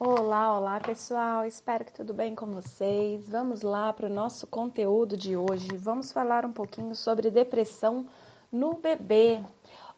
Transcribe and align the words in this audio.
Olá, 0.00 0.56
olá 0.56 0.78
pessoal, 0.78 1.44
espero 1.44 1.84
que 1.84 1.92
tudo 1.92 2.14
bem 2.14 2.32
com 2.32 2.46
vocês. 2.46 3.28
Vamos 3.28 3.62
lá 3.62 3.92
para 3.92 4.06
o 4.06 4.08
nosso 4.08 4.46
conteúdo 4.46 5.16
de 5.16 5.36
hoje. 5.36 5.66
Vamos 5.76 6.12
falar 6.12 6.46
um 6.46 6.52
pouquinho 6.52 6.94
sobre 6.94 7.32
depressão 7.32 8.06
no 8.52 8.74
bebê 8.74 9.42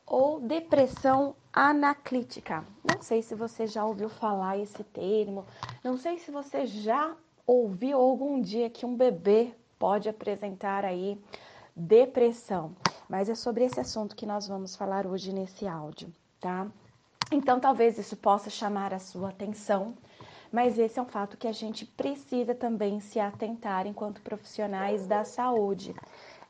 ou 0.06 0.40
depressão 0.40 1.36
anaclítica. 1.52 2.64
Não 2.82 3.02
sei 3.02 3.20
se 3.20 3.34
você 3.34 3.66
já 3.66 3.84
ouviu 3.84 4.08
falar 4.08 4.56
esse 4.56 4.82
termo, 4.84 5.44
não 5.84 5.98
sei 5.98 6.16
se 6.16 6.30
você 6.30 6.64
já 6.64 7.14
ouviu 7.46 7.98
algum 7.98 8.40
dia 8.40 8.70
que 8.70 8.86
um 8.86 8.96
bebê 8.96 9.54
pode 9.78 10.08
apresentar 10.08 10.82
aí 10.82 11.22
depressão, 11.76 12.74
mas 13.06 13.28
é 13.28 13.34
sobre 13.34 13.64
esse 13.64 13.78
assunto 13.78 14.16
que 14.16 14.24
nós 14.24 14.48
vamos 14.48 14.74
falar 14.74 15.06
hoje 15.06 15.30
nesse 15.30 15.66
áudio, 15.66 16.10
tá? 16.40 16.66
Então, 17.30 17.60
talvez 17.60 17.96
isso 17.96 18.16
possa 18.16 18.50
chamar 18.50 18.92
a 18.92 18.98
sua 18.98 19.28
atenção, 19.28 19.94
mas 20.50 20.78
esse 20.78 20.98
é 20.98 21.02
um 21.02 21.06
fato 21.06 21.36
que 21.36 21.46
a 21.46 21.52
gente 21.52 21.86
precisa 21.86 22.54
também 22.54 22.98
se 22.98 23.20
atentar 23.20 23.86
enquanto 23.86 24.20
profissionais 24.20 25.06
da 25.06 25.22
saúde. 25.22 25.94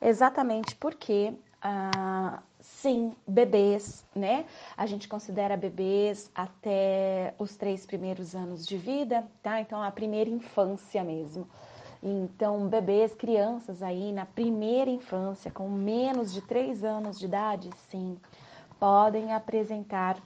Exatamente 0.01 0.75
porque, 0.77 1.35
ah, 1.61 2.43
sim, 2.59 3.15
bebês, 3.29 4.07
né? 4.15 4.47
A 4.75 4.87
gente 4.87 5.07
considera 5.07 5.55
bebês 5.55 6.31
até 6.35 7.35
os 7.39 7.57
três 7.57 7.85
primeiros 7.85 8.35
anos 8.35 8.67
de 8.67 8.79
vida, 8.79 9.27
tá? 9.43 9.61
Então, 9.61 9.83
a 9.83 9.91
primeira 9.91 10.31
infância 10.31 11.05
mesmo. 11.05 11.47
Então, 12.03 12.67
bebês, 12.67 13.13
crianças 13.15 13.83
aí 13.83 14.11
na 14.13 14.25
primeira 14.25 14.91
infância, 14.91 15.51
com 15.51 15.69
menos 15.69 16.33
de 16.33 16.41
três 16.41 16.83
anos 16.83 17.19
de 17.19 17.27
idade, 17.27 17.69
sim, 17.91 18.17
podem 18.79 19.35
apresentar 19.35 20.17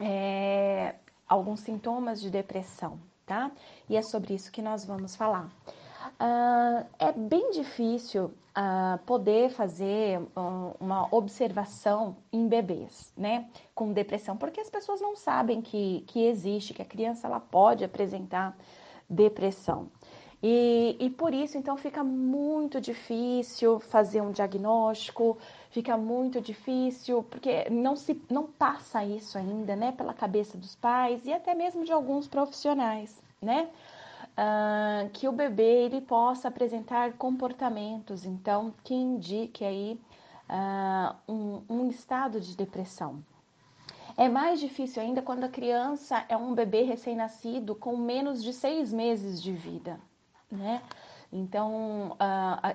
é, 0.00 0.94
alguns 1.28 1.60
sintomas 1.60 2.20
de 2.20 2.30
depressão, 2.30 2.98
tá? 3.26 3.50
E 3.88 3.96
é 3.96 4.02
sobre 4.02 4.34
isso 4.34 4.50
que 4.50 4.62
nós 4.62 4.84
vamos 4.84 5.16
falar. 5.16 5.50
Uh, 6.20 6.86
é 6.98 7.12
bem 7.12 7.50
difícil 7.50 8.26
uh, 8.26 8.98
poder 9.04 9.50
fazer 9.50 10.20
uh, 10.20 10.74
uma 10.80 11.08
observação 11.10 12.16
em 12.32 12.48
bebês, 12.48 13.12
né, 13.16 13.48
com 13.74 13.92
depressão, 13.92 14.36
porque 14.36 14.60
as 14.60 14.70
pessoas 14.70 15.00
não 15.00 15.16
sabem 15.16 15.60
que, 15.60 16.04
que 16.06 16.24
existe, 16.26 16.72
que 16.72 16.82
a 16.82 16.84
criança 16.84 17.26
ela 17.26 17.40
pode 17.40 17.84
apresentar 17.84 18.56
depressão. 19.08 19.90
E, 20.40 20.96
e 21.00 21.10
por 21.10 21.34
isso, 21.34 21.58
então, 21.58 21.76
fica 21.76 22.04
muito 22.04 22.80
difícil 22.80 23.80
fazer 23.80 24.20
um 24.20 24.30
diagnóstico, 24.30 25.36
fica 25.70 25.96
muito 25.96 26.40
difícil, 26.40 27.24
porque 27.24 27.68
não 27.70 27.96
se 27.96 28.20
não 28.30 28.46
passa 28.46 29.04
isso 29.04 29.36
ainda, 29.36 29.74
né, 29.74 29.90
pela 29.90 30.14
cabeça 30.14 30.56
dos 30.56 30.76
pais 30.76 31.26
e 31.26 31.32
até 31.32 31.54
mesmo 31.54 31.84
de 31.84 31.92
alguns 31.92 32.28
profissionais, 32.28 33.20
né? 33.42 33.68
Uh, 34.38 35.10
que 35.10 35.26
o 35.26 35.32
bebê 35.32 35.86
ele 35.86 36.00
possa 36.00 36.46
apresentar 36.46 37.14
comportamentos, 37.14 38.24
então, 38.24 38.72
que 38.84 38.94
indique 38.94 39.64
aí 39.64 40.00
uh, 40.48 41.16
um, 41.32 41.62
um 41.68 41.88
estado 41.88 42.40
de 42.40 42.56
depressão. 42.56 43.18
É 44.16 44.28
mais 44.28 44.60
difícil 44.60 45.02
ainda 45.02 45.20
quando 45.20 45.42
a 45.42 45.48
criança 45.48 46.24
é 46.28 46.36
um 46.36 46.54
bebê 46.54 46.82
recém-nascido 46.82 47.74
com 47.74 47.96
menos 47.96 48.40
de 48.40 48.52
seis 48.52 48.92
meses 48.92 49.42
de 49.42 49.52
vida 49.52 49.98
né? 50.50 50.82
Então, 51.30 52.16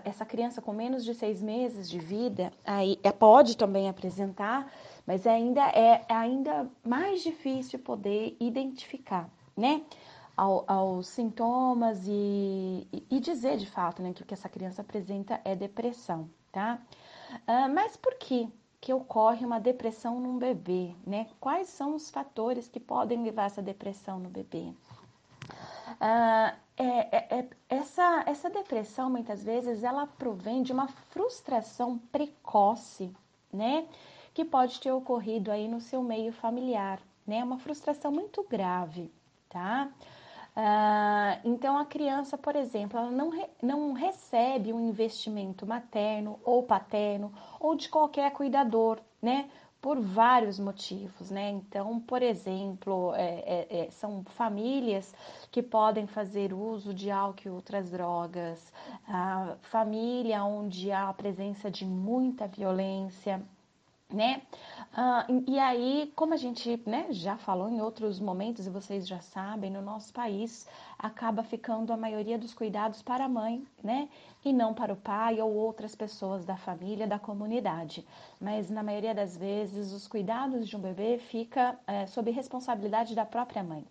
essa 0.05 0.25
criança 0.25 0.61
com 0.61 0.73
menos 0.73 1.03
de 1.03 1.15
seis 1.15 1.41
meses 1.41 1.89
de 1.89 1.97
vida, 1.97 2.53
aí 2.63 2.99
é, 3.01 3.11
pode 3.11 3.57
também 3.57 3.89
apresentar, 3.89 4.71
mas 5.07 5.25
ainda 5.25 5.61
é, 5.69 6.05
é 6.07 6.13
ainda 6.13 6.69
mais 6.83 7.23
difícil 7.23 7.79
poder 7.79 8.37
identificar, 8.39 9.27
né? 9.57 9.81
Ao, 10.35 10.63
aos 10.67 11.07
sintomas 11.07 12.07
e, 12.07 12.87
e, 12.91 13.19
dizer 13.19 13.57
de 13.57 13.67
fato 13.67 14.01
né, 14.01 14.13
que 14.13 14.23
o 14.23 14.25
que 14.25 14.33
essa 14.33 14.49
criança 14.49 14.81
apresenta 14.81 15.39
é 15.45 15.55
depressão, 15.55 16.27
tá? 16.51 16.79
Uh, 17.47 17.71
mas 17.71 17.95
por 17.97 18.15
que 18.15 18.49
que 18.81 18.91
ocorre 18.91 19.45
uma 19.45 19.59
depressão 19.59 20.19
num 20.19 20.37
bebê, 20.37 20.93
né? 21.05 21.27
Quais 21.39 21.69
são 21.69 21.95
os 21.95 22.09
fatores 22.09 22.67
que 22.67 22.79
podem 22.79 23.23
levar 23.23 23.45
essa 23.45 23.61
depressão 23.61 24.19
no 24.19 24.27
bebê? 24.27 24.73
Uh, 26.03 26.53
é, 26.75 26.83
é, 27.15 27.39
é, 27.39 27.47
essa, 27.69 28.23
essa 28.27 28.49
depressão, 28.49 29.09
muitas 29.09 29.41
vezes, 29.41 29.83
ela 29.83 30.05
provém 30.05 30.61
de 30.61 30.73
uma 30.73 30.87
frustração 30.87 31.97
precoce, 32.11 33.09
né? 33.51 33.87
Que 34.33 34.43
pode 34.43 34.81
ter 34.81 34.91
ocorrido 34.91 35.49
aí 35.49 35.65
no 35.65 35.79
seu 35.79 36.03
meio 36.03 36.33
familiar, 36.33 36.99
né? 37.25 37.41
Uma 37.41 37.57
frustração 37.57 38.11
muito 38.11 38.43
grave, 38.43 39.13
tá? 39.47 39.89
Uh, 40.57 41.39
então, 41.45 41.77
a 41.77 41.85
criança, 41.85 42.37
por 42.37 42.55
exemplo, 42.55 42.99
ela 42.99 43.09
não, 43.09 43.29
re, 43.29 43.45
não 43.61 43.93
recebe 43.93 44.73
um 44.73 44.89
investimento 44.89 45.65
materno 45.65 46.37
ou 46.43 46.63
paterno 46.63 47.31
ou 47.61 47.75
de 47.75 47.87
qualquer 47.87 48.31
cuidador, 48.31 48.99
né? 49.21 49.49
Por 49.83 49.99
vários 49.99 50.57
motivos, 50.57 51.29
né? 51.29 51.49
Então, 51.49 51.99
por 51.99 52.23
exemplo, 52.23 53.13
é, 53.15 53.43
é, 53.45 53.67
é, 53.79 53.91
são 53.91 54.23
famílias 54.23 55.13
que 55.51 55.61
podem 55.61 56.07
fazer 56.07 56.53
uso 56.53 56.93
de 56.93 57.11
álcool 57.11 57.47
e 57.47 57.49
outras 57.49 57.91
drogas, 57.91 58.71
a 59.05 59.57
família 59.59 60.41
onde 60.45 60.89
há 60.89 61.09
a 61.09 61.13
presença 61.13 61.69
de 61.69 61.85
muita 61.85 62.47
violência, 62.47 63.43
né? 64.13 64.41
Ah, 64.95 65.25
e 65.47 65.57
aí, 65.57 66.13
como 66.15 66.35
a 66.35 66.37
gente 66.37 66.79
né, 66.85 67.07
já 67.09 67.35
falou 67.35 67.67
em 67.67 67.81
outros 67.81 68.19
momentos 68.19 68.67
e 68.67 68.69
vocês 68.69 69.07
já 69.07 69.19
sabem, 69.19 69.71
no 69.71 69.81
nosso 69.81 70.13
país 70.13 70.67
acaba 70.99 71.43
ficando 71.43 71.91
a 71.91 71.97
maioria 71.97 72.37
dos 72.37 72.53
cuidados 72.53 73.01
para 73.01 73.25
a 73.25 73.29
mãe, 73.29 73.65
né? 73.83 74.07
E 74.45 74.53
não 74.53 74.73
para 74.73 74.93
o 74.93 74.95
pai 74.95 75.41
ou 75.41 75.51
outras 75.51 75.95
pessoas 75.95 76.45
da 76.45 76.55
família, 76.55 77.07
da 77.07 77.17
comunidade. 77.17 78.05
Mas 78.39 78.69
na 78.69 78.83
maioria 78.83 79.15
das 79.15 79.35
vezes, 79.35 79.91
os 79.91 80.07
cuidados 80.07 80.67
de 80.67 80.77
um 80.77 80.79
bebê 80.79 81.17
fica 81.17 81.77
é, 81.87 82.05
sob 82.05 82.29
responsabilidade 82.29 83.15
da 83.15 83.25
própria 83.25 83.63
mãe. 83.63 83.83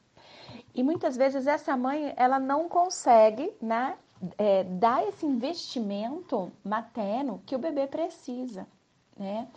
E 0.75 0.83
muitas 0.83 1.17
vezes 1.17 1.47
essa 1.47 1.77
mãe 1.77 2.15
ela 2.17 2.39
não 2.39 2.69
consegue, 2.69 3.53
né? 3.61 3.97
É, 4.39 4.63
dar 4.63 5.05
esse 5.09 5.27
investimento 5.27 6.53
materno 6.65 7.43
que 7.45 7.57
o 7.57 7.59
bebê 7.59 7.89
precisa, 7.89 8.69
né? 9.19 9.49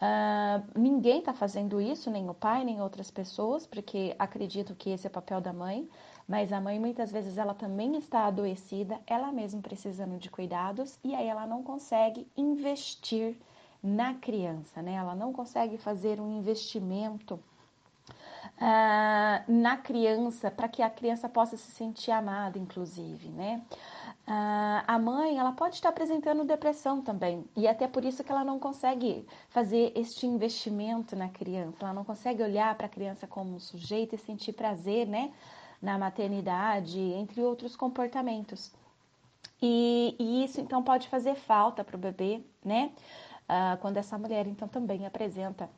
Uh, 0.00 0.64
ninguém 0.78 1.18
está 1.18 1.34
fazendo 1.34 1.78
isso, 1.78 2.10
nem 2.10 2.30
o 2.30 2.32
pai, 2.32 2.64
nem 2.64 2.80
outras 2.80 3.10
pessoas, 3.10 3.66
porque 3.66 4.16
acredito 4.18 4.74
que 4.74 4.88
esse 4.88 5.06
é 5.06 5.10
o 5.10 5.12
papel 5.12 5.42
da 5.42 5.52
mãe, 5.52 5.86
mas 6.26 6.54
a 6.54 6.60
mãe 6.60 6.80
muitas 6.80 7.12
vezes 7.12 7.36
ela 7.36 7.52
também 7.52 7.94
está 7.98 8.24
adoecida, 8.24 8.98
ela 9.06 9.30
mesma 9.30 9.60
precisando 9.60 10.18
de 10.18 10.30
cuidados, 10.30 10.98
e 11.04 11.14
aí 11.14 11.26
ela 11.26 11.46
não 11.46 11.62
consegue 11.62 12.26
investir 12.34 13.36
na 13.82 14.14
criança, 14.14 14.80
né? 14.80 14.94
Ela 14.94 15.14
não 15.14 15.34
consegue 15.34 15.76
fazer 15.76 16.18
um 16.18 16.38
investimento 16.38 17.34
uh, 17.34 19.52
na 19.52 19.76
criança 19.76 20.50
para 20.50 20.68
que 20.68 20.82
a 20.82 20.88
criança 20.88 21.28
possa 21.28 21.58
se 21.58 21.70
sentir 21.72 22.10
amada, 22.10 22.58
inclusive, 22.58 23.28
né? 23.28 23.60
Uh, 24.26 24.84
a 24.86 24.98
mãe 24.98 25.38
ela 25.38 25.52
pode 25.52 25.74
estar 25.74 25.88
apresentando 25.88 26.44
depressão 26.44 27.02
também 27.02 27.44
e 27.56 27.66
até 27.66 27.88
por 27.88 28.04
isso 28.04 28.22
que 28.22 28.30
ela 28.30 28.44
não 28.44 28.60
consegue 28.60 29.26
fazer 29.48 29.92
este 29.96 30.24
investimento 30.24 31.16
na 31.16 31.28
criança, 31.28 31.78
ela 31.80 31.92
não 31.92 32.04
consegue 32.04 32.40
olhar 32.40 32.72
para 32.76 32.86
a 32.86 32.88
criança 32.88 33.26
como 33.26 33.56
um 33.56 33.58
sujeito 33.58 34.14
e 34.14 34.18
sentir 34.18 34.52
prazer, 34.52 35.06
né? 35.06 35.32
Na 35.82 35.98
maternidade, 35.98 37.00
entre 37.00 37.40
outros 37.42 37.74
comportamentos. 37.74 38.72
E, 39.60 40.14
e 40.18 40.44
isso 40.44 40.60
então 40.60 40.82
pode 40.82 41.08
fazer 41.08 41.34
falta 41.34 41.82
para 41.82 41.96
o 41.96 41.98
bebê, 41.98 42.44
né? 42.64 42.92
Uh, 43.48 43.76
quando 43.80 43.96
essa 43.96 44.16
mulher 44.16 44.46
então 44.46 44.68
também 44.68 45.06
apresenta 45.06 45.68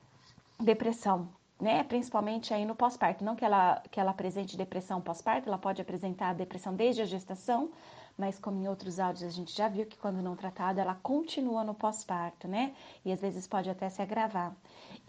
depressão 0.60 1.28
né? 1.62 1.84
Principalmente 1.84 2.52
aí 2.52 2.66
no 2.66 2.75
pós-parto. 2.75 3.25
Não 3.25 3.36
que 3.36 3.44
ela, 3.44 3.81
que 3.88 4.00
ela 4.00 4.10
apresente 4.10 4.56
depressão 4.56 5.00
pós-parto, 5.00 5.48
ela 5.48 5.56
pode 5.56 5.81
apresentar 5.81 6.34
depressão 6.34 6.75
desde 6.75 7.02
a 7.02 7.05
gestação, 7.05 7.70
mas 8.17 8.38
como 8.38 8.62
em 8.62 8.69
outros 8.69 9.00
áudios 9.00 9.25
a 9.25 9.31
gente 9.31 9.56
já 9.56 9.69
viu 9.69 9.87
que 9.87 9.99
quando 9.99 10.23
não 10.23 10.37
tratada, 10.37 10.81
ela 10.81 10.94
continua 10.94 11.64
no 11.64 11.75
pós-parto, 11.75 12.47
né? 12.47 12.75
E 13.05 13.12
às 13.12 13.20
vezes 13.20 13.47
pode 13.47 13.70
até 13.70 13.88
se 13.88 14.03
agravar. 14.03 14.55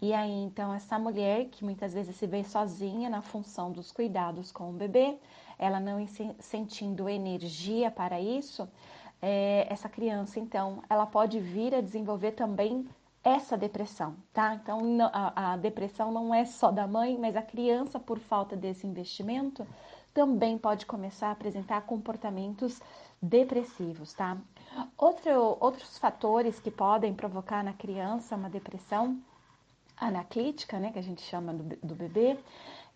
E 0.00 0.12
aí, 0.12 0.32
então, 0.32 0.72
essa 0.74 0.98
mulher 0.98 1.46
que 1.46 1.64
muitas 1.64 1.94
vezes 1.94 2.16
se 2.16 2.26
vê 2.26 2.42
sozinha 2.44 3.08
na 3.08 3.22
função 3.22 3.70
dos 3.70 3.92
cuidados 3.92 4.50
com 4.50 4.70
o 4.70 4.72
bebê, 4.72 5.18
ela 5.58 5.80
não 5.80 6.04
sentindo 6.40 7.08
energia 7.08 7.90
para 7.90 8.20
isso, 8.20 8.68
é, 9.22 9.66
essa 9.70 9.88
criança, 9.88 10.38
então, 10.38 10.82
ela 10.90 11.06
pode 11.06 11.40
vir 11.40 11.74
a 11.74 11.80
desenvolver 11.80 12.32
também 12.32 12.86
essa 13.24 13.56
depressão, 13.56 14.14
tá? 14.34 14.54
Então, 14.54 14.80
a, 15.10 15.52
a, 15.52 15.56
depressão 15.56 16.12
não 16.12 16.34
é 16.34 16.44
só 16.44 16.70
da 16.70 16.86
mãe, 16.86 17.16
mas 17.18 17.34
a 17.34 17.40
criança, 17.40 17.98
por 17.98 18.18
falta 18.18 18.54
desse 18.54 18.86
investimento, 18.86 19.66
também 20.14 20.56
pode 20.56 20.86
começar 20.86 21.28
a 21.28 21.32
apresentar 21.32 21.82
comportamentos 21.82 22.80
depressivos, 23.20 24.12
tá? 24.14 24.38
Outro, 24.96 25.58
outros 25.60 25.98
fatores 25.98 26.60
que 26.60 26.70
podem 26.70 27.12
provocar 27.12 27.64
na 27.64 27.72
criança 27.72 28.36
uma 28.36 28.48
depressão 28.48 29.18
anaclítica, 29.96 30.78
né, 30.78 30.92
que 30.92 30.98
a 30.98 31.02
gente 31.02 31.22
chama 31.22 31.52
do, 31.52 31.76
do 31.82 31.94
bebê, 31.94 32.38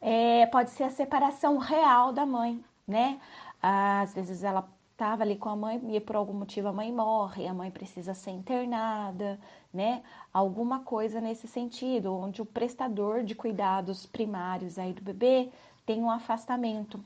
é, 0.00 0.46
pode 0.46 0.70
ser 0.70 0.84
a 0.84 0.90
separação 0.90 1.58
real 1.58 2.12
da 2.12 2.24
mãe, 2.24 2.62
né? 2.86 3.20
Às 3.60 4.14
vezes 4.14 4.44
ela 4.44 4.68
estava 4.92 5.22
ali 5.22 5.36
com 5.36 5.48
a 5.48 5.56
mãe 5.56 5.80
e 5.96 6.00
por 6.00 6.16
algum 6.16 6.32
motivo 6.32 6.68
a 6.68 6.72
mãe 6.72 6.92
morre, 6.92 7.46
a 7.46 7.54
mãe 7.54 7.70
precisa 7.70 8.14
ser 8.14 8.30
internada, 8.30 9.38
né? 9.72 10.02
Alguma 10.32 10.80
coisa 10.80 11.20
nesse 11.20 11.48
sentido, 11.48 12.12
onde 12.12 12.42
o 12.42 12.46
prestador 12.46 13.22
de 13.24 13.34
cuidados 13.34 14.06
primários 14.06 14.78
aí 14.78 14.92
do 14.92 15.02
bebê 15.02 15.50
tem 15.88 16.02
um 16.02 16.10
afastamento. 16.10 17.02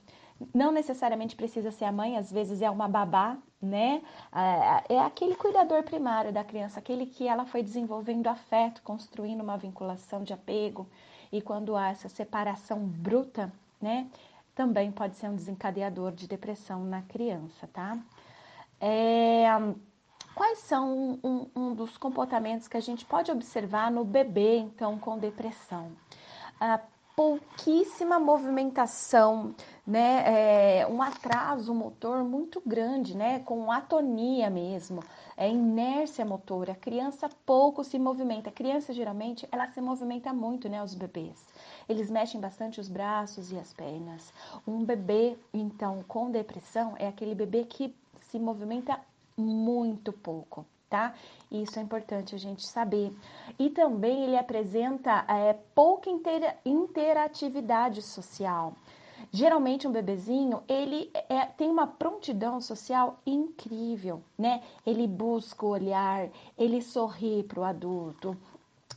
Não 0.52 0.72
necessariamente 0.72 1.36
precisa 1.36 1.70
ser 1.70 1.84
a 1.84 1.92
mãe, 1.92 2.18
às 2.18 2.32
vezes 2.32 2.60
é 2.60 2.68
uma 2.68 2.88
babá, 2.88 3.38
né? 3.60 4.02
É, 4.88 4.94
é 4.94 4.98
aquele 4.98 5.36
cuidador 5.36 5.84
primário 5.84 6.32
da 6.32 6.42
criança, 6.42 6.80
aquele 6.80 7.06
que 7.06 7.28
ela 7.28 7.44
foi 7.44 7.62
desenvolvendo 7.62 8.26
afeto, 8.26 8.82
construindo 8.82 9.40
uma 9.40 9.56
vinculação 9.56 10.24
de 10.24 10.32
apego. 10.32 10.88
E 11.30 11.40
quando 11.40 11.76
há 11.76 11.90
essa 11.90 12.08
separação 12.08 12.80
bruta, 12.80 13.52
né? 13.80 14.08
Também 14.52 14.90
pode 14.90 15.14
ser 15.14 15.28
um 15.28 15.36
desencadeador 15.36 16.10
de 16.10 16.26
depressão 16.26 16.84
na 16.84 17.02
criança, 17.02 17.68
tá? 17.72 17.96
É, 18.80 19.46
quais 20.34 20.58
são 20.58 21.20
um, 21.22 21.46
um, 21.54 21.72
dos 21.72 21.96
comportamentos 21.96 22.66
que 22.66 22.76
a 22.76 22.80
gente 22.80 23.04
pode 23.04 23.30
observar 23.30 23.92
no 23.92 24.04
bebê, 24.04 24.58
então, 24.58 24.98
com 24.98 25.16
depressão? 25.18 25.92
Ah, 26.60 26.80
pouquíssima 27.14 28.18
movimentação, 28.18 29.54
né? 29.86 30.80
É, 30.80 30.86
um 30.86 31.02
atraso 31.02 31.74
motor 31.74 32.24
muito 32.24 32.62
grande, 32.64 33.16
né? 33.16 33.40
Com 33.40 33.70
atonia 33.70 34.48
mesmo, 34.48 35.02
é 35.36 35.48
inércia 35.50 36.24
motora. 36.24 36.72
A 36.72 36.76
criança 36.76 37.28
pouco 37.44 37.84
se 37.84 37.98
movimenta. 37.98 38.50
A 38.50 38.52
criança 38.52 38.92
geralmente 38.92 39.46
ela 39.52 39.68
se 39.68 39.80
movimenta 39.80 40.32
muito, 40.32 40.68
né? 40.68 40.82
Os 40.82 40.94
bebês, 40.94 41.44
eles 41.88 42.10
mexem 42.10 42.40
bastante 42.40 42.80
os 42.80 42.88
braços 42.88 43.52
e 43.52 43.58
as 43.58 43.72
pernas. 43.72 44.32
Um 44.66 44.84
bebê, 44.84 45.36
então, 45.52 46.02
com 46.08 46.30
depressão 46.30 46.94
é 46.98 47.08
aquele 47.08 47.34
bebê 47.34 47.64
que 47.64 47.94
se 48.20 48.38
movimenta 48.38 48.98
muito 49.36 50.12
pouco 50.12 50.66
tá? 50.92 51.14
Isso 51.50 51.78
é 51.78 51.82
importante 51.82 52.34
a 52.34 52.38
gente 52.38 52.66
saber. 52.66 53.10
E 53.58 53.70
também 53.70 54.24
ele 54.24 54.36
apresenta 54.36 55.24
é, 55.26 55.54
pouca 55.74 56.10
intera 56.10 56.54
interatividade 56.66 58.02
social. 58.02 58.74
Geralmente 59.30 59.88
um 59.88 59.92
bebezinho 59.92 60.62
ele 60.68 61.10
é, 61.14 61.46
tem 61.46 61.70
uma 61.70 61.86
prontidão 61.86 62.60
social 62.60 63.18
incrível, 63.24 64.22
né? 64.36 64.62
Ele 64.84 65.06
busca 65.06 65.64
o 65.64 65.70
olhar, 65.70 66.28
ele 66.58 66.82
sorri 66.82 67.42
para 67.42 67.60
o 67.60 67.64
adulto, 67.64 68.36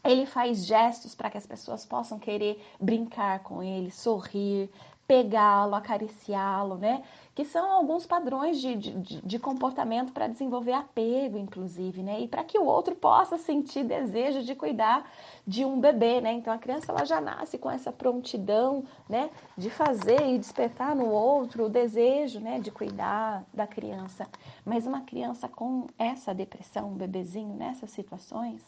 ele 0.04 0.26
faz 0.26 0.66
gestos 0.66 1.16
para 1.16 1.30
que 1.30 1.38
as 1.38 1.46
pessoas 1.46 1.86
possam 1.86 2.20
querer 2.20 2.62
brincar 2.78 3.40
com 3.40 3.64
ele, 3.64 3.90
sorrir, 3.90 4.70
pegá-lo, 5.08 5.76
acariciá-lo, 5.76 6.76
né? 6.76 7.04
Que 7.36 7.44
são 7.44 7.70
alguns 7.70 8.06
padrões 8.06 8.62
de, 8.62 8.76
de, 8.76 9.22
de 9.22 9.40
comportamento 9.40 10.14
para 10.14 10.28
desenvolver 10.28 10.72
apego, 10.72 11.38
inclusive, 11.38 12.02
né? 12.02 12.22
E 12.22 12.28
para 12.30 12.46
que 12.46 12.58
o 12.58 12.64
outro 12.64 12.96
possa 12.96 13.38
sentir 13.38 13.84
desejo 13.84 14.42
de 14.42 14.56
cuidar 14.56 15.06
de 15.46 15.66
um 15.66 15.80
bebê, 15.80 16.22
né? 16.22 16.32
Então 16.32 16.54
a 16.54 16.58
criança 16.58 16.94
ela 16.94 17.04
já 17.04 17.20
nasce 17.20 17.58
com 17.58 17.70
essa 17.70 17.92
prontidão, 17.92 18.86
né? 19.10 19.30
De 19.58 19.70
fazer 19.70 20.30
e 20.30 20.38
despertar 20.38 20.96
no 20.96 21.10
outro 21.10 21.66
o 21.66 21.70
desejo, 21.70 22.40
né? 22.40 22.58
De 22.60 22.72
cuidar 22.72 23.44
da 23.54 23.68
criança. 23.68 24.28
Mas 24.64 24.88
uma 24.88 25.02
criança 25.02 25.50
com 25.50 25.88
essa 26.00 26.34
depressão, 26.34 26.92
um 26.92 26.96
bebezinho 26.96 27.54
nessas 27.54 27.92
situações, 27.92 28.62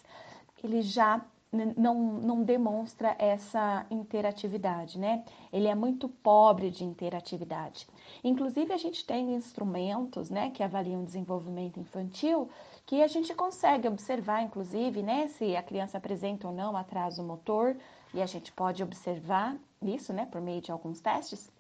ele 0.62 0.82
já 0.82 1.22
não, 1.52 1.96
não 1.96 2.44
demonstra 2.44 3.16
essa 3.18 3.86
interatividade, 3.90 5.00
né? 5.00 5.24
Ele 5.52 5.68
é 5.68 5.76
muito 5.76 6.10
pobre 6.10 6.70
de 6.70 6.84
interatividade. 6.84 7.88
Inclusive, 8.24 8.74
a 8.74 8.78
gente 8.78 9.06
tem 9.06 9.34
instrumentos, 9.34 10.30
né, 10.30 10.50
que 10.50 10.64
avaliam 10.64 11.04
desenvolvimento 11.04 11.80
infantil, 11.80 12.50
que 12.86 13.02
a 13.02 13.08
gente 13.08 13.34
consegue 13.34 13.88
observar, 13.88 14.42
inclusive, 14.44 15.04
né, 15.04 15.28
se 15.28 15.56
a 15.56 15.64
criança 15.64 15.98
apresenta 15.98 16.48
ou 16.48 16.54
não 16.54 16.76
atraso 16.76 17.24
motor, 17.24 17.76
e 18.14 18.22
a 18.22 18.26
gente 18.26 18.52
pode 18.52 18.82
observar 18.82 19.58
isso, 19.82 20.14
né, 20.14 20.26
por 20.26 20.42
meio 20.42 20.62
de 20.62 20.72
alguns 20.72 21.02
testes. 21.02 21.52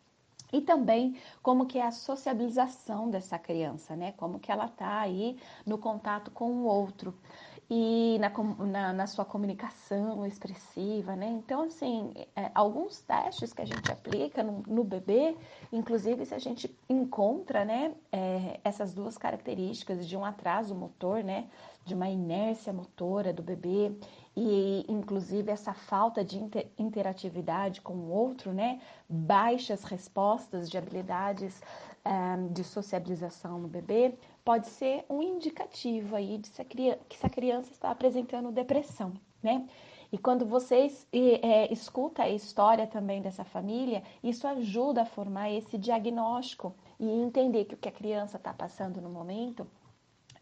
E 0.52 0.62
também 0.62 1.18
como 1.44 1.66
que 1.66 1.78
é 1.78 1.86
a 1.86 1.92
sociabilização 1.92 3.10
dessa 3.10 3.38
criança, 3.38 3.98
né? 3.98 4.14
Como 4.14 4.40
que 4.40 4.50
ela 4.50 4.70
tá 4.70 5.00
aí 5.00 5.38
no 5.66 5.78
contato 5.78 6.32
com 6.32 6.50
o 6.50 6.64
outro 6.64 7.14
e 7.70 8.18
na, 8.20 8.30
na, 8.66 8.94
na, 8.94 9.08
sua 9.08 9.26
comunicação 9.26 10.26
expressiva, 10.26 11.18
né? 11.18 11.28
Então, 11.28 11.64
assim, 11.64 12.14
é, 12.34 12.50
alguns 12.56 13.02
testes 13.02 13.52
que 13.52 13.62
a 13.62 13.66
gente 13.66 13.92
aplica 13.92 14.42
no, 14.42 14.64
no, 14.66 14.84
bebê, 14.86 15.36
inclusive 15.72 16.26
se 16.26 16.34
a 16.34 16.40
gente 16.40 16.74
encontra, 16.90 17.66
né, 17.66 17.94
é, 18.10 18.60
essas 18.64 18.94
duas 18.94 19.18
características 19.18 20.08
de 20.08 20.16
um 20.16 20.24
atraso 20.24 20.74
motor, 20.74 21.22
né, 21.24 21.50
de 21.84 21.94
uma 21.94 22.08
inércia 22.08 22.72
motora 22.72 23.34
do 23.34 23.44
bebê 23.44 23.92
e, 24.40 24.86
inclusive, 24.88 25.50
essa 25.50 25.74
falta 25.74 26.24
de 26.24 26.38
inter, 26.38 26.68
interatividade 26.78 27.82
com 27.82 27.94
o 27.94 28.12
outro, 28.12 28.54
né, 28.54 28.80
baixas 29.10 29.84
respostas 29.84 30.70
de 30.70 30.78
habilidades 30.78 31.60
um, 32.06 32.54
de 32.54 32.64
sociabilização 32.64 33.58
no 33.58 33.68
bebê, 33.68 34.14
pode 34.46 34.68
ser 34.68 35.04
um 35.10 35.24
indicativo 35.24 36.16
aí 36.16 36.38
de 36.38 36.50
se 36.50 36.64
que 36.64 36.96
essa 37.10 37.28
criança 37.28 37.72
está 37.72 37.90
apresentando 37.90 38.52
depressão, 38.52 39.12
né? 39.42 39.68
E 40.12 40.20
quando 40.20 40.46
vocês 40.46 41.06
é, 41.12 41.74
escuta 41.74 42.24
a 42.24 42.30
história 42.30 42.86
também 42.86 43.22
dessa 43.22 43.44
família, 43.44 44.04
isso 44.24 44.48
ajuda 44.48 45.02
a 45.02 45.06
formar 45.06 45.50
esse 45.50 45.80
diagnóstico 45.80 46.76
e 47.00 47.10
entender 47.10 47.66
que 47.66 47.74
o 47.74 47.78
que 47.78 47.90
a 47.90 47.92
criança 47.92 48.38
está 48.38 48.54
passando 48.54 49.02
no 49.02 49.10
momento 49.10 49.68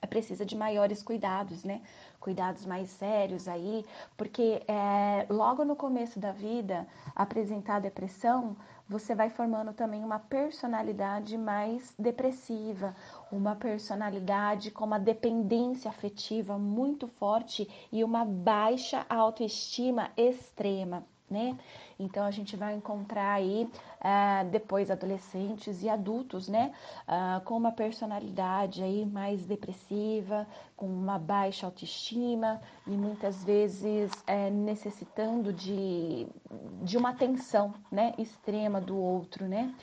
precisa 0.07 0.45
de 0.45 0.55
maiores 0.55 1.01
cuidados, 1.03 1.63
né? 1.63 1.81
Cuidados 2.19 2.65
mais 2.65 2.89
sérios 2.89 3.47
aí, 3.47 3.85
porque 4.17 4.63
é, 4.67 5.25
logo 5.29 5.63
no 5.63 5.75
começo 5.75 6.19
da 6.19 6.31
vida, 6.31 6.87
apresentar 7.15 7.79
depressão, 7.79 8.55
você 8.87 9.15
vai 9.15 9.29
formando 9.29 9.73
também 9.73 10.03
uma 10.03 10.19
personalidade 10.19 11.37
mais 11.37 11.93
depressiva, 11.97 12.95
uma 13.31 13.55
personalidade 13.55 14.71
com 14.71 14.85
uma 14.85 14.99
dependência 14.99 15.89
afetiva 15.89 16.57
muito 16.57 17.07
forte 17.07 17.67
e 17.91 18.03
uma 18.03 18.23
baixa 18.23 19.05
autoestima 19.09 20.11
extrema 20.15 21.03
né? 21.29 21.57
Então 21.99 22.23
a 22.23 22.31
gente 22.31 22.55
vai 22.55 22.75
encontrar 22.75 23.33
aí 23.33 23.63
uh, 24.01 24.49
depois 24.49 24.91
adolescentes 24.91 25.81
e 25.81 25.89
adultos, 25.89 26.47
né? 26.47 26.71
Uh, 27.07 27.43
com 27.45 27.57
uma 27.57 27.71
personalidade 27.71 28.83
aí 28.83 29.05
mais 29.05 29.45
depressiva, 29.45 30.47
com 30.75 30.85
uma 30.85 31.17
baixa 31.17 31.65
autoestima 31.65 32.61
e 32.85 32.91
muitas 32.91 33.43
vezes 33.43 34.11
é, 34.27 34.49
necessitando 34.49 35.51
de, 35.51 36.27
de 36.83 36.97
uma 36.97 37.09
atenção, 37.09 37.73
né? 37.91 38.13
Extrema 38.17 38.79
do 38.79 38.97
outro, 38.97 39.45
né? 39.47 39.73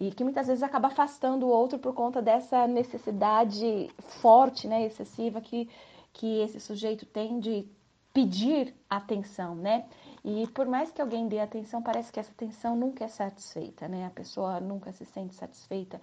E 0.00 0.10
que 0.12 0.22
muitas 0.24 0.46
vezes 0.46 0.62
acaba 0.62 0.88
afastando 0.88 1.46
o 1.46 1.50
outro 1.50 1.78
por 1.78 1.92
conta 1.92 2.22
dessa 2.22 2.66
necessidade 2.66 3.90
forte, 4.20 4.66
né? 4.66 4.84
Excessiva 4.86 5.40
que, 5.40 5.68
que 6.12 6.40
esse 6.40 6.60
sujeito 6.60 7.04
tem 7.04 7.38
de 7.38 7.68
pedir 8.12 8.74
atenção, 8.88 9.54
né? 9.54 9.84
E 10.30 10.46
por 10.48 10.66
mais 10.66 10.92
que 10.92 11.00
alguém 11.00 11.26
dê 11.26 11.40
atenção, 11.40 11.82
parece 11.82 12.12
que 12.12 12.20
essa 12.20 12.30
atenção 12.30 12.76
nunca 12.76 13.02
é 13.02 13.08
satisfeita, 13.08 13.88
né? 13.88 14.04
A 14.04 14.10
pessoa 14.10 14.60
nunca 14.60 14.92
se 14.92 15.06
sente 15.06 15.34
satisfeita 15.34 15.98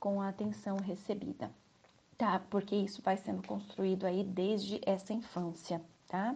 com 0.00 0.20
a 0.20 0.28
atenção 0.30 0.78
recebida, 0.78 1.48
tá? 2.16 2.42
Porque 2.50 2.74
isso 2.74 3.00
vai 3.02 3.16
sendo 3.16 3.46
construído 3.46 4.04
aí 4.04 4.24
desde 4.24 4.80
essa 4.84 5.12
infância, 5.12 5.80
tá? 6.08 6.34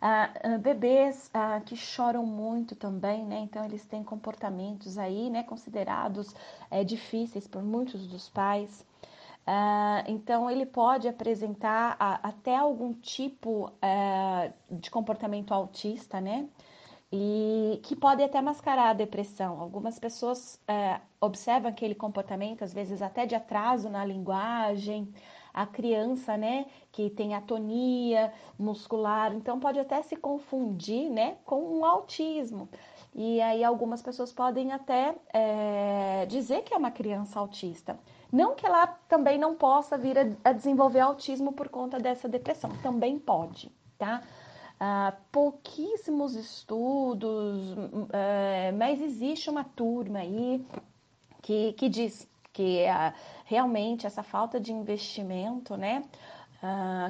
Ah, 0.00 0.30
ah, 0.42 0.58
bebês 0.58 1.30
ah, 1.32 1.60
que 1.64 1.76
choram 1.76 2.26
muito 2.26 2.74
também, 2.74 3.24
né? 3.24 3.38
Então 3.38 3.64
eles 3.64 3.86
têm 3.86 4.02
comportamentos 4.02 4.98
aí, 4.98 5.30
né? 5.30 5.44
Considerados 5.44 6.34
é, 6.68 6.82
difíceis 6.82 7.46
por 7.46 7.62
muitos 7.62 8.08
dos 8.08 8.28
pais. 8.28 8.84
Uh, 9.46 10.02
então, 10.06 10.48
ele 10.48 10.64
pode 10.64 11.08
apresentar 11.08 11.96
a, 11.98 12.28
até 12.28 12.56
algum 12.56 12.92
tipo 12.92 13.66
uh, 13.68 14.52
de 14.70 14.88
comportamento 14.90 15.52
autista, 15.52 16.20
né? 16.20 16.48
E 17.12 17.78
que 17.82 17.94
pode 17.94 18.22
até 18.22 18.40
mascarar 18.40 18.88
a 18.90 18.94
depressão. 18.94 19.60
Algumas 19.60 19.98
pessoas 19.98 20.58
uh, 20.62 21.00
observam 21.20 21.68
aquele 21.68 21.94
comportamento, 21.94 22.64
às 22.64 22.72
vezes 22.72 23.02
até 23.02 23.26
de 23.26 23.34
atraso 23.34 23.90
na 23.90 24.02
linguagem, 24.02 25.12
a 25.52 25.66
criança, 25.66 26.36
né, 26.36 26.66
que 26.90 27.10
tem 27.10 27.34
atonia 27.34 28.32
muscular, 28.58 29.34
então 29.34 29.60
pode 29.60 29.78
até 29.78 30.00
se 30.02 30.16
confundir, 30.16 31.10
né, 31.10 31.36
com 31.44 31.78
um 31.78 31.84
autismo. 31.84 32.68
E 33.14 33.40
aí 33.42 33.62
algumas 33.62 34.00
pessoas 34.00 34.32
podem 34.32 34.72
até 34.72 35.14
é, 35.32 36.24
dizer 36.26 36.62
que 36.62 36.72
é 36.72 36.76
uma 36.76 36.90
criança 36.90 37.38
autista. 37.38 37.98
Não 38.32 38.54
que 38.54 38.64
ela 38.64 38.86
também 38.86 39.36
não 39.36 39.54
possa 39.54 39.98
vir 39.98 40.18
a, 40.18 40.24
a 40.42 40.52
desenvolver 40.52 41.00
autismo 41.00 41.52
por 41.52 41.68
conta 41.68 41.98
dessa 41.98 42.26
depressão, 42.26 42.70
também 42.82 43.18
pode, 43.18 43.70
tá? 43.98 44.22
Uh, 44.82 45.16
pouquíssimos 45.30 46.34
estudos, 46.34 47.72
uh, 47.72 48.76
mas 48.76 49.00
existe 49.00 49.48
uma 49.48 49.62
turma 49.62 50.18
aí 50.18 50.66
que, 51.40 51.72
que 51.74 51.88
diz 51.88 52.28
que 52.52 52.80
realmente 53.44 54.08
essa 54.08 54.24
falta 54.24 54.58
de 54.58 54.72
investimento, 54.72 55.76
né, 55.76 56.02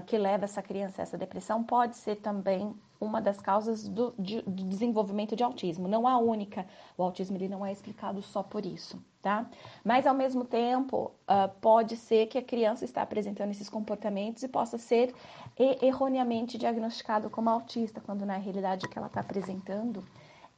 que 0.07 0.19
leva 0.19 0.45
essa 0.45 0.63
criança 0.63 1.01
a 1.01 1.05
essa 1.05 1.17
depressão 1.17 1.65
pode 1.65 1.97
ser 1.97 2.17
também 2.17 2.73
uma 3.03 3.21
das 3.21 3.41
causas 3.41 3.89
do, 3.89 4.15
de, 4.19 4.43
do, 4.43 4.65
desenvolvimento 4.65 5.35
de 5.35 5.43
autismo. 5.43 5.89
Não 5.89 6.07
a 6.07 6.19
única. 6.19 6.67
O 6.97 7.03
autismo 7.03 7.37
ele 7.37 7.49
não 7.49 7.65
é 7.65 7.73
explicado 7.73 8.23
só 8.23 8.43
por 8.43 8.65
isso, 8.65 9.03
tá? 9.21 9.47
Mas 9.85 10.07
ao 10.07 10.15
mesmo 10.15 10.45
tempo, 10.45 11.11
uh, 11.23 11.49
pode 11.61 11.97
ser 11.97 12.27
que 12.27 12.39
a 12.39 12.43
criança 12.43 12.85
está 12.85 13.03
apresentando 13.03 13.51
esses 13.51 13.69
comportamentos 13.69 14.43
e 14.43 14.49
possa 14.49 14.79
ser 14.79 15.15
erroneamente 15.59 16.57
diagnosticado 16.57 17.29
como 17.29 17.51
autista, 17.51 18.01
quando 18.01 18.25
na 18.25 18.37
realidade 18.37 18.87
o 18.87 18.89
que 18.89 18.97
ela 18.97 19.09
está 19.09 19.21
apresentando 19.21 20.05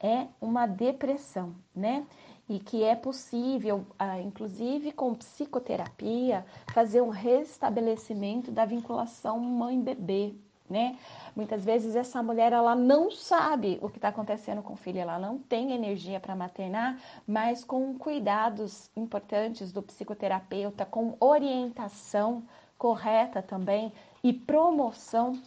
é 0.01 0.27
uma 0.41 0.67
depressão, 0.67 1.55
né? 1.75 2.07
E 2.47 2.59
que 2.59 2.85
é 2.85 2.95
possível, 2.95 3.87
uh, 3.99 4.21
inclusive 4.21 4.93
com 4.93 5.15
psicoterapia, 5.15 6.45
fazer 6.75 7.01
um 7.01 7.09
restabelecimento 7.09 8.51
da 8.51 8.67
vinculação 8.67 9.41
mãe-bebê, 9.41 10.35
né? 10.69 10.97
Muitas 11.37 11.65
vezes 11.65 11.95
essa 11.95 12.23
mulher 12.23 12.53
ela 12.53 12.75
não 12.75 13.11
sabe 13.11 13.79
o 13.83 13.89
que 13.89 13.99
está 13.99 14.09
acontecendo 14.09 14.63
com 14.63 14.73
o 14.73 14.77
filho, 14.77 14.99
ela 14.99 15.19
não 15.19 15.39
tem 15.39 15.73
energia 15.73 16.19
para 16.19 16.35
maternar, 16.35 16.99
mas 17.27 17.65
com 17.65 17.99
cuidados 17.99 18.91
importantes 18.97 19.73
do 19.73 19.83
psicoterapeuta, 19.83 20.87
com 20.87 21.17
orientação 21.21 22.43
correta 22.79 23.43
também 23.43 23.93
e 24.23 24.33
promoção 24.33 25.41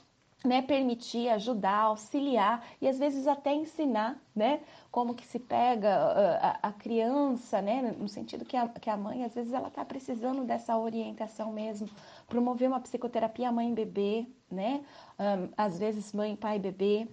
né, 0.46 0.62
permitir, 0.62 1.29
ajudar, 1.29 1.84
auxiliar 1.84 2.65
e 2.79 2.88
às 2.88 2.98
vezes 3.00 3.27
até 3.27 3.53
ensinar, 3.53 4.22
né, 4.36 4.62
como 4.91 5.15
que 5.15 5.25
se 5.25 5.39
pega 5.39 5.89
ah, 5.89 6.60
a, 6.62 6.70
a 6.70 6.72
criança, 6.72 7.62
né, 7.62 7.96
no 7.98 8.08
sentido 8.08 8.46
que 8.46 8.56
a, 8.56 8.67
que 8.67 8.89
a 8.89 8.96
mãe 8.98 9.24
às 9.24 9.34
vezes 9.34 9.51
ela 9.51 9.67
está 9.67 9.84
precisando 9.84 10.44
dessa 10.44 10.77
orientação 10.77 11.51
mesmo, 11.51 11.89
promover 12.27 12.67
uma 12.67 12.79
psicoterapia 12.79 13.51
mãe-bebê, 13.51 14.27
né, 14.50 14.84
um, 15.20 15.50
às 15.58 15.79
vezes 15.79 16.13
mãe, 16.13 16.36
pai, 16.36 16.60
bebê, 16.60 17.08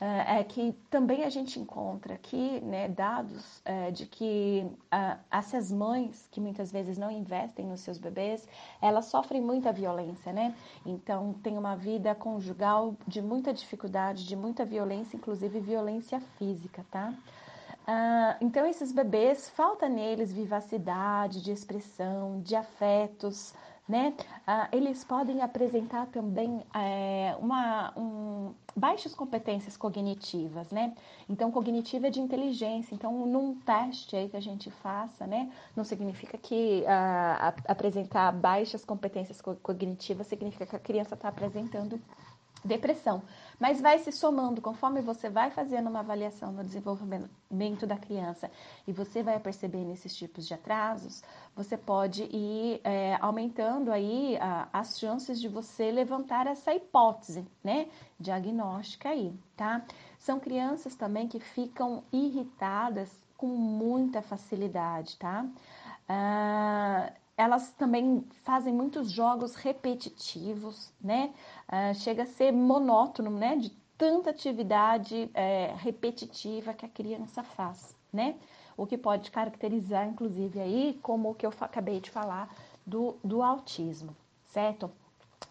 é 0.00 0.42
que 0.44 0.72
também 0.90 1.24
a 1.24 1.30
gente 1.30 1.58
encontra 1.58 2.14
aqui 2.14 2.60
né, 2.60 2.88
dados 2.88 3.58
uh, 3.60 3.92
de 3.92 4.06
que 4.06 4.66
uh, 4.66 5.18
essas 5.30 5.70
mães 5.70 6.28
que 6.30 6.40
muitas 6.40 6.72
vezes 6.72 6.98
não 6.98 7.10
investem 7.10 7.66
nos 7.66 7.80
seus 7.80 7.96
bebês, 7.96 8.46
elas 8.82 9.06
sofrem 9.06 9.40
muita 9.40 9.72
violência, 9.72 10.32
né? 10.32 10.54
Então 10.84 11.32
tem 11.42 11.56
uma 11.56 11.76
vida 11.76 12.14
conjugal 12.14 12.96
de 13.06 13.22
muita 13.22 13.52
dificuldade, 13.52 14.26
de 14.26 14.34
muita 14.34 14.64
violência, 14.64 15.16
inclusive 15.16 15.60
violência 15.60 16.20
física, 16.38 16.84
tá? 16.90 17.14
Uh, 17.86 18.36
então, 18.40 18.66
esses 18.66 18.90
bebês, 18.90 19.50
falta 19.50 19.90
neles 19.90 20.32
vivacidade 20.32 21.42
de 21.42 21.52
expressão, 21.52 22.40
de 22.40 22.56
afetos, 22.56 23.52
né? 23.86 24.14
Ah, 24.46 24.68
eles 24.72 25.04
podem 25.04 25.42
apresentar 25.42 26.06
também 26.06 26.62
é, 26.74 27.36
uma, 27.38 27.92
um, 27.96 28.54
baixas 28.74 29.14
competências 29.14 29.76
cognitivas, 29.76 30.70
né? 30.70 30.94
Então, 31.28 31.50
cognitiva 31.50 32.06
é 32.06 32.10
de 32.10 32.20
inteligência. 32.20 32.94
Então, 32.94 33.26
num 33.26 33.54
teste 33.60 34.16
aí 34.16 34.28
que 34.28 34.36
a 34.36 34.40
gente 34.40 34.70
faça, 34.70 35.26
né? 35.26 35.52
Não 35.76 35.84
significa 35.84 36.38
que 36.38 36.84
ah, 36.86 37.54
apresentar 37.68 38.32
baixas 38.32 38.84
competências 38.84 39.40
cognitivas 39.40 40.26
significa 40.26 40.66
que 40.66 40.76
a 40.76 40.80
criança 40.80 41.14
está 41.14 41.28
apresentando 41.28 42.00
depressão. 42.64 43.22
Mas 43.58 43.80
vai 43.80 43.98
se 43.98 44.10
somando 44.10 44.60
conforme 44.60 45.00
você 45.00 45.28
vai 45.30 45.50
fazendo 45.50 45.88
uma 45.88 46.00
avaliação 46.00 46.52
no 46.52 46.64
desenvolvimento 46.64 47.86
da 47.86 47.96
criança 47.96 48.50
e 48.86 48.92
você 48.92 49.22
vai 49.22 49.38
percebendo 49.38 49.92
esses 49.92 50.14
tipos 50.14 50.46
de 50.46 50.54
atrasos, 50.54 51.22
você 51.54 51.76
pode 51.76 52.24
ir 52.24 52.80
é, 52.82 53.16
aumentando 53.20 53.92
aí 53.92 54.36
a, 54.40 54.68
as 54.72 54.98
chances 54.98 55.40
de 55.40 55.48
você 55.48 55.90
levantar 55.90 56.46
essa 56.46 56.74
hipótese, 56.74 57.46
né, 57.62 57.86
diagnóstica 58.18 59.08
aí, 59.08 59.32
tá? 59.56 59.84
São 60.18 60.40
crianças 60.40 60.94
também 60.94 61.28
que 61.28 61.38
ficam 61.38 62.02
irritadas 62.12 63.10
com 63.36 63.46
muita 63.46 64.22
facilidade, 64.22 65.16
tá? 65.18 65.46
Ah, 66.08 67.12
elas 67.36 67.72
também 67.72 68.24
fazem 68.44 68.72
muitos 68.72 69.10
jogos 69.10 69.54
repetitivos, 69.54 70.92
né? 71.00 71.32
Uh, 71.68 71.94
chega 71.94 72.22
a 72.22 72.26
ser 72.26 72.52
monótono, 72.52 73.30
né? 73.30 73.56
De 73.56 73.70
tanta 73.96 74.30
atividade 74.30 75.30
é, 75.34 75.72
repetitiva 75.76 76.74
que 76.74 76.84
a 76.84 76.88
criança 76.88 77.42
faz, 77.42 77.96
né? 78.12 78.36
O 78.76 78.86
que 78.86 78.98
pode 78.98 79.30
caracterizar, 79.30 80.06
inclusive, 80.08 80.60
aí, 80.60 80.98
como 81.02 81.30
o 81.30 81.34
que 81.34 81.46
eu 81.46 81.52
acabei 81.60 82.00
de 82.00 82.10
falar 82.10 82.52
do, 82.84 83.16
do 83.22 83.42
autismo, 83.42 84.16
certo? 84.46 84.90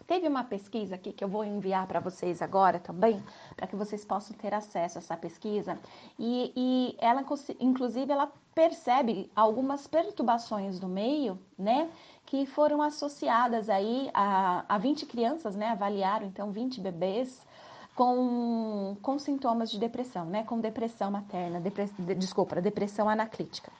Teve 0.06 0.28
uma 0.28 0.44
pesquisa 0.44 0.96
aqui 0.96 1.12
que 1.12 1.24
eu 1.24 1.28
vou 1.28 1.44
enviar 1.44 1.86
para 1.86 1.98
vocês 1.98 2.42
agora 2.42 2.78
também, 2.78 3.22
para 3.56 3.66
que 3.66 3.74
vocês 3.74 4.04
possam 4.04 4.36
ter 4.36 4.52
acesso 4.52 4.98
a 4.98 5.00
essa 5.00 5.16
pesquisa. 5.16 5.78
E, 6.18 6.52
e 6.54 6.96
ela, 6.98 7.24
inclusive, 7.58 8.12
ela 8.12 8.30
percebe 8.54 9.30
algumas 9.34 9.86
perturbações 9.86 10.78
do 10.78 10.88
meio, 10.88 11.38
né? 11.58 11.90
Que 12.26 12.44
foram 12.44 12.82
associadas 12.82 13.68
aí 13.70 14.10
a, 14.12 14.64
a 14.68 14.78
20 14.78 15.06
crianças, 15.06 15.56
né? 15.56 15.68
Avaliaram, 15.68 16.26
então, 16.26 16.52
20 16.52 16.80
bebês 16.80 17.40
com, 17.94 18.96
com 19.00 19.18
sintomas 19.18 19.70
de 19.70 19.78
depressão, 19.78 20.26
né? 20.26 20.44
Com 20.44 20.60
depressão 20.60 21.10
materna, 21.10 21.60
depress, 21.60 21.90
de, 21.98 22.14
desculpa, 22.14 22.60
depressão 22.60 23.08
anaclítica 23.08 23.72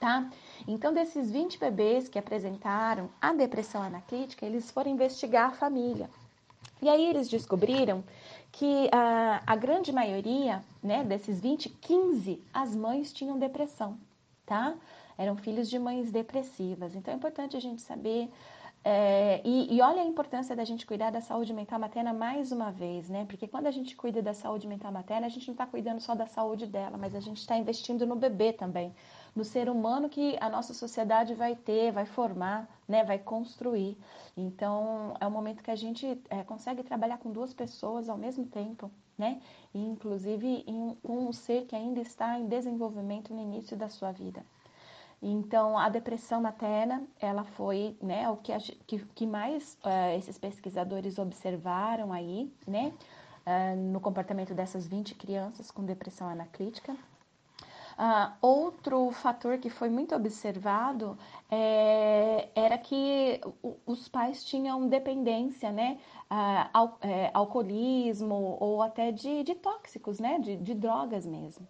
tá? 0.00 0.30
Então, 0.66 0.94
desses 0.94 1.30
20 1.30 1.58
bebês 1.58 2.08
que 2.08 2.18
apresentaram 2.18 3.10
a 3.20 3.34
depressão 3.34 3.82
anaclítica, 3.82 4.46
eles 4.46 4.70
foram 4.70 4.90
investigar 4.90 5.50
a 5.50 5.52
família. 5.52 6.10
E 6.80 6.88
aí 6.88 7.04
eles 7.04 7.28
descobriram 7.28 8.02
que 8.50 8.88
a, 8.90 9.42
a 9.46 9.54
grande 9.54 9.92
maioria, 9.92 10.64
né, 10.82 11.04
desses 11.04 11.38
20, 11.38 11.68
15, 11.68 12.42
as 12.52 12.74
mães 12.74 13.12
tinham 13.12 13.38
depressão, 13.38 13.98
tá? 14.46 14.74
Eram 15.18 15.36
filhos 15.36 15.68
de 15.68 15.78
mães 15.78 16.10
depressivas. 16.10 16.96
Então, 16.96 17.12
é 17.12 17.16
importante 17.16 17.54
a 17.54 17.60
gente 17.60 17.82
saber 17.82 18.30
é, 18.82 19.42
e, 19.44 19.76
e, 19.76 19.82
olha 19.82 20.00
a 20.00 20.06
importância 20.06 20.56
da 20.56 20.64
gente 20.64 20.86
cuidar 20.86 21.10
da 21.10 21.20
saúde 21.20 21.52
mental 21.52 21.78
materna 21.78 22.14
mais 22.14 22.50
uma 22.50 22.72
vez, 22.72 23.10
né? 23.10 23.26
Porque 23.28 23.46
quando 23.46 23.66
a 23.66 23.70
gente 23.70 23.94
cuida 23.94 24.22
da 24.22 24.32
saúde 24.32 24.66
mental 24.66 24.90
materna, 24.90 25.26
a 25.26 25.28
gente 25.28 25.46
não 25.48 25.52
está 25.52 25.66
cuidando 25.66 26.00
só 26.00 26.14
da 26.14 26.26
saúde 26.26 26.64
dela, 26.66 26.96
mas 26.96 27.14
a 27.14 27.20
gente 27.20 27.36
está 27.36 27.58
investindo 27.58 28.06
no 28.06 28.16
bebê 28.16 28.54
também 28.54 28.94
no 29.34 29.44
ser 29.44 29.68
humano 29.68 30.08
que 30.08 30.36
a 30.40 30.48
nossa 30.48 30.74
sociedade 30.74 31.34
vai 31.34 31.54
ter, 31.54 31.92
vai 31.92 32.06
formar, 32.06 32.68
né, 32.86 33.04
vai 33.04 33.18
construir. 33.18 33.96
Então, 34.36 35.14
é 35.20 35.26
um 35.26 35.30
momento 35.30 35.62
que 35.62 35.70
a 35.70 35.76
gente 35.76 36.20
é, 36.28 36.42
consegue 36.42 36.82
trabalhar 36.82 37.18
com 37.18 37.30
duas 37.30 37.52
pessoas 37.54 38.08
ao 38.08 38.16
mesmo 38.16 38.46
tempo, 38.46 38.90
né? 39.16 39.40
E, 39.74 39.78
inclusive 39.78 40.64
em, 40.66 40.96
com 41.02 41.28
um 41.28 41.32
ser 41.32 41.66
que 41.66 41.76
ainda 41.76 42.00
está 42.00 42.38
em 42.38 42.46
desenvolvimento 42.46 43.32
no 43.34 43.40
início 43.40 43.76
da 43.76 43.88
sua 43.88 44.12
vida. 44.12 44.44
Então, 45.22 45.78
a 45.78 45.90
depressão 45.90 46.40
materna, 46.40 47.02
ela 47.20 47.44
foi 47.44 47.94
né, 48.00 48.28
o 48.30 48.38
que, 48.38 48.52
a, 48.52 48.58
que, 48.58 48.98
que 49.14 49.26
mais 49.26 49.76
uh, 49.84 50.16
esses 50.16 50.38
pesquisadores 50.38 51.18
observaram 51.18 52.12
aí, 52.12 52.50
né? 52.66 52.92
Uh, 53.46 53.76
no 53.76 54.00
comportamento 54.00 54.54
dessas 54.54 54.86
20 54.86 55.14
crianças 55.14 55.70
com 55.70 55.84
depressão 55.84 56.28
anaclítica. 56.28 56.96
Uh, 58.00 58.32
outro 58.40 59.10
fator 59.10 59.58
que 59.58 59.68
foi 59.68 59.90
muito 59.90 60.14
observado 60.14 61.18
é, 61.50 62.48
era 62.54 62.78
que 62.78 63.38
os 63.84 64.08
pais 64.08 64.42
tinham 64.42 64.88
dependência, 64.88 65.70
né? 65.70 65.98
Uh, 66.30 66.70
al, 66.72 66.98
é, 67.02 67.30
alcoolismo 67.34 68.56
ou 68.58 68.80
até 68.80 69.12
de, 69.12 69.44
de 69.44 69.54
tóxicos, 69.54 70.18
né? 70.18 70.38
De, 70.38 70.56
de 70.56 70.74
drogas 70.74 71.26
mesmo. 71.26 71.68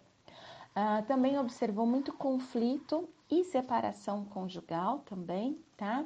Uh, 0.73 1.03
também 1.05 1.37
observou 1.37 1.85
muito 1.85 2.13
conflito 2.13 3.09
e 3.29 3.43
separação 3.43 4.23
conjugal 4.23 4.99
também, 4.99 5.59
tá? 5.75 6.05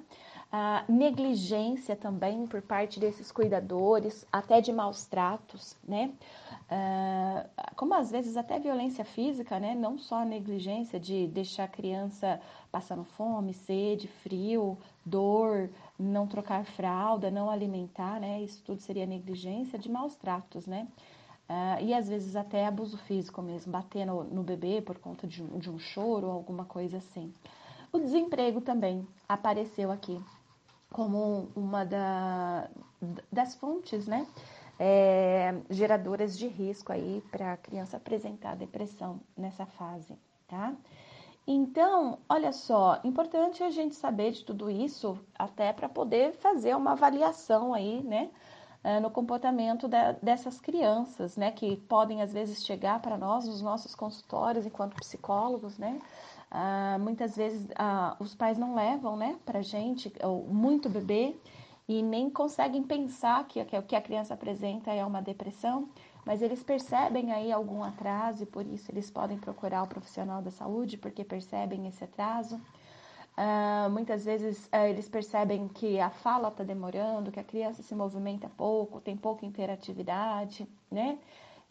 A 0.58 0.86
negligência 0.88 1.98
também 1.98 2.48
por 2.48 2.62
parte 2.62 2.98
desses 2.98 3.30
cuidadores, 3.30 4.26
até 4.32 4.62
de 4.62 4.72
maus 4.72 5.06
tratos, 5.06 5.76
né? 5.86 6.14
Uh, 6.72 7.76
como 7.76 7.94
às 7.94 8.10
vezes 8.10 8.38
até 8.38 8.58
violência 8.58 9.04
física, 9.04 9.60
né? 9.60 9.76
Não 9.76 9.98
só 9.98 10.22
a 10.22 10.26
negligência 10.26 10.98
de 10.98 11.28
deixar 11.28 11.66
a 11.66 11.68
criança 11.68 12.40
passando 12.72 13.04
fome, 13.04 13.54
sede, 13.54 14.08
frio, 14.08 14.78
dor, 15.06 15.70
não 16.00 16.26
trocar 16.26 16.64
fralda, 16.64 17.30
não 17.30 17.50
alimentar, 17.50 18.22
né? 18.22 18.42
Isso 18.42 18.64
tudo 18.64 18.80
seria 18.80 19.06
negligência 19.06 19.78
de 19.78 19.92
maus 19.92 20.16
tratos, 20.16 20.66
né? 20.66 20.88
Uh, 21.50 21.84
e 21.84 21.94
às 21.94 22.08
vezes 22.08 22.34
até 22.34 22.66
abuso 22.66 22.98
físico 23.00 23.42
mesmo, 23.42 23.74
bater 23.74 24.06
no, 24.06 24.24
no 24.24 24.42
bebê 24.42 24.82
por 24.82 24.98
conta 25.00 25.28
de 25.28 25.44
de 25.44 25.70
um 25.70 25.78
choro 25.78 26.28
ou 26.28 26.34
alguma 26.34 26.64
coisa 26.64 26.96
assim. 26.96 27.34
O 27.92 28.00
desemprego 28.00 28.62
também 28.62 29.06
apareceu 29.28 29.92
aqui 29.92 30.18
como 30.96 31.50
uma 31.54 31.84
da, 31.84 32.70
das 33.30 33.54
fontes, 33.56 34.08
né, 34.08 34.26
é, 34.80 35.54
geradoras 35.70 36.38
de 36.38 36.48
risco 36.48 36.94
aí 36.94 37.22
para 37.30 37.52
a 37.52 37.58
criança 37.58 37.98
apresentar 37.98 38.56
depressão 38.56 39.20
nessa 39.36 39.66
fase, 39.66 40.18
tá? 40.48 40.74
Então, 41.46 42.20
olha 42.30 42.54
só, 42.54 43.02
importante 43.04 43.62
a 43.62 43.70
gente 43.70 43.94
saber 43.94 44.32
de 44.32 44.46
tudo 44.46 44.70
isso 44.70 45.20
até 45.38 45.74
para 45.74 45.90
poder 45.90 46.32
fazer 46.36 46.74
uma 46.78 46.94
avaliação 46.94 47.74
aí, 47.74 48.02
né, 48.02 48.30
é, 48.82 48.98
no 49.02 49.12
comportamento 49.12 49.90
da, 49.90 50.14
dessas 50.14 50.62
crianças, 50.62 51.36
né, 51.36 51.52
que 51.52 51.76
podem 51.76 52.22
às 52.22 52.32
vezes 52.32 52.66
chegar 52.66 53.02
para 53.02 53.18
nós 53.18 53.46
nos 53.46 53.62
nossos 53.62 53.94
consultórios 53.94 54.66
enquanto 54.66 54.96
psicólogos, 54.96 55.78
né, 55.78 56.00
ah, 56.58 56.98
muitas 57.00 57.36
vezes 57.36 57.68
ah, 57.76 58.16
os 58.20 58.34
pais 58.34 58.58
não 58.58 58.76
levam, 58.76 59.18
né, 59.18 59.38
para 59.46 59.62
gente 59.62 60.12
ou 60.24 60.44
muito 60.48 60.90
bebê 60.90 61.36
e 61.88 62.02
nem 62.02 62.30
conseguem 62.30 62.82
pensar 62.84 63.46
que, 63.48 63.64
que 63.66 63.78
o 63.78 63.84
que 63.84 63.96
a 63.96 64.02
criança 64.02 64.34
apresenta 64.34 64.92
é 64.92 65.06
uma 65.06 65.22
depressão 65.22 65.90
mas 66.26 66.42
eles 66.42 66.64
percebem 66.64 67.32
aí 67.32 67.52
algum 67.52 67.84
atraso 67.84 68.44
e 68.44 68.46
por 68.48 68.66
isso 68.66 68.92
eles 68.92 69.12
podem 69.12 69.38
procurar 69.38 69.84
o 69.84 69.88
profissional 69.88 70.42
da 70.42 70.50
saúde 70.50 70.98
porque 70.98 71.24
percebem 71.24 71.88
esse 71.88 72.04
atraso. 72.04 72.60
Uh, 73.38 73.90
muitas 73.92 74.26
vezes 74.26 74.66
uh, 74.68 74.88
eles 74.90 75.08
percebem 75.08 75.68
que 75.68 76.00
a 76.00 76.10
fala 76.10 76.48
está 76.48 76.64
demorando, 76.64 77.32
que 77.32 77.40
a 77.40 77.44
criança 77.44 77.84
se 77.84 77.94
movimenta 77.94 78.50
pouco, 78.58 79.00
tem 79.00 79.16
pouca 79.16 79.46
interatividade, 79.46 80.68
né? 80.90 81.20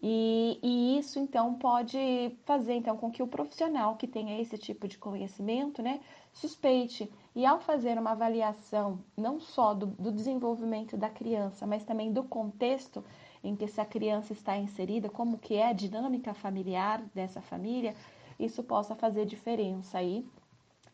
E, 0.03 0.59
e, 0.63 0.99
isso 0.99 1.19
então 1.19 1.55
pode 1.55 2.37
fazer 2.45 2.75
então 2.75 2.97
com 2.97 3.11
que 3.11 3.23
o 3.23 3.27
profissional 3.27 3.97
que 3.97 4.07
tenha 4.07 4.41
esse 4.41 4.59
tipo 4.59 4.87
de 4.87 4.99
conhecimento, 4.99 5.83
né, 5.83 6.01
suspeite 6.33 7.11
e 7.35 7.47
ao 7.47 7.61
fazer 7.61 7.99
uma 7.99 8.11
avaliação 8.11 8.99
não 9.17 9.41
só 9.41 9.73
do, 9.73 9.87
do 9.87 10.13
desenvolvimento 10.13 10.97
da 10.97 11.09
criança, 11.09 11.67
mas 11.67 11.85
também 11.85 12.13
do 12.13 12.23
contexto, 12.23 13.03
em 13.43 13.55
que 13.57 13.65
essa 13.65 13.85
criança 13.85 14.33
está 14.33 14.57
inserida, 14.57 15.09
como 15.09 15.39
que 15.39 15.55
é 15.55 15.69
a 15.69 15.73
dinâmica 15.73 16.35
familiar 16.35 17.03
dessa 17.15 17.41
família, 17.41 17.95
isso 18.39 18.63
possa 18.63 18.95
fazer 18.95 19.27
diferença 19.27 19.99
aí 19.99 20.27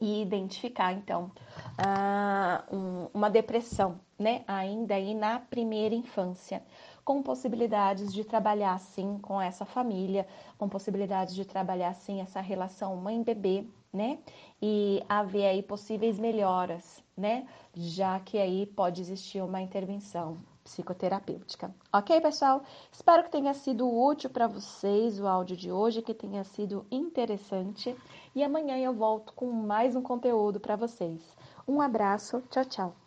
e 0.00 0.22
identificar 0.22 0.92
então 0.92 1.30
uh, 1.78 3.10
uma 3.12 3.28
depressão, 3.28 4.00
né? 4.18 4.42
Ainda 4.48 4.94
aí 4.94 5.14
na 5.14 5.38
primeira 5.38 5.94
infância, 5.94 6.62
com 7.04 7.22
possibilidades 7.22 8.12
de 8.12 8.24
trabalhar 8.24 8.78
sim 8.78 9.18
com 9.18 9.40
essa 9.40 9.64
família, 9.64 10.26
com 10.58 10.68
possibilidades 10.68 11.34
de 11.34 11.44
trabalhar 11.44 11.94
sim 11.94 12.20
essa 12.20 12.40
relação 12.40 12.96
mãe-bebê, 12.96 13.66
né? 13.92 14.18
E 14.62 15.02
haver 15.08 15.46
aí 15.46 15.62
possíveis 15.62 16.18
melhoras, 16.18 17.02
né? 17.16 17.46
Já 17.74 18.20
que 18.20 18.38
aí 18.38 18.66
pode 18.66 19.00
existir 19.00 19.42
uma 19.42 19.60
intervenção 19.60 20.38
psicoterapêutica. 20.62 21.74
Ok, 21.92 22.20
pessoal? 22.20 22.62
Espero 22.92 23.24
que 23.24 23.30
tenha 23.30 23.54
sido 23.54 23.88
útil 23.88 24.30
para 24.30 24.46
vocês 24.46 25.18
o 25.18 25.26
áudio 25.26 25.56
de 25.56 25.72
hoje, 25.72 26.02
que 26.02 26.14
tenha 26.14 26.44
sido 26.44 26.86
interessante. 26.90 27.96
E 28.34 28.44
amanhã 28.44 28.76
eu 28.78 28.94
volto 28.94 29.32
com 29.32 29.50
mais 29.50 29.96
um 29.96 30.02
conteúdo 30.02 30.60
para 30.60 30.76
vocês. 30.76 31.36
Um 31.66 31.80
abraço, 31.80 32.42
tchau, 32.50 32.64
tchau. 32.64 33.00